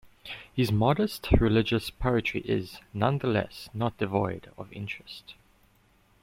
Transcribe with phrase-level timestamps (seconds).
[0.51, 5.35] His modest religious poetry is, nonetheless, not devoid of interest.